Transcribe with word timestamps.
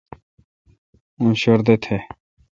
اون 1.19 1.31
شردہ 1.41 1.75
تھ۔ 1.83 1.95